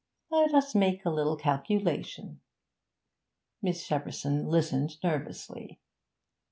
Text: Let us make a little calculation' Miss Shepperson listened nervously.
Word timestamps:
Let 0.31 0.55
us 0.55 0.73
make 0.73 1.05
a 1.05 1.11
little 1.11 1.35
calculation' 1.35 2.39
Miss 3.61 3.87
Shepperson 3.87 4.47
listened 4.47 4.97
nervously. 5.03 5.79